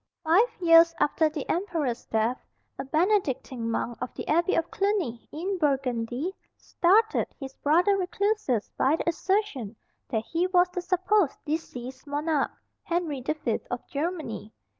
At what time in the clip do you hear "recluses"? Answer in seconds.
7.95-8.71